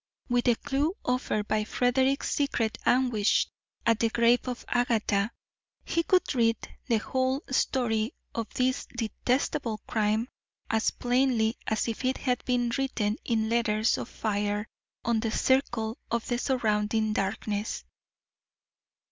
With 0.29 0.45
the 0.45 0.55
clew 0.55 0.95
offered 1.05 1.47
by 1.47 1.63
Frederick's 1.63 2.33
secret 2.33 2.79
anguish 2.87 3.45
at 3.85 3.99
the 3.99 4.09
grave 4.09 4.47
of 4.47 4.65
Agatha, 4.67 5.29
he 5.85 6.01
could 6.01 6.33
read 6.33 6.57
the 6.87 6.97
whole 6.97 7.43
story 7.51 8.13
of 8.33 8.51
this 8.55 8.87
detestable 8.97 9.77
crime 9.85 10.27
as 10.71 10.89
plainly 10.89 11.55
as 11.67 11.87
if 11.87 12.03
it 12.03 12.17
had 12.17 12.43
been 12.45 12.71
written 12.79 13.17
in 13.25 13.47
letters 13.47 13.99
of 13.99 14.09
fire 14.09 14.67
on 15.05 15.19
the 15.19 15.29
circle 15.29 15.99
of 16.09 16.27
the 16.29 16.39
surrounding 16.39 17.13
darkness. 17.13 17.83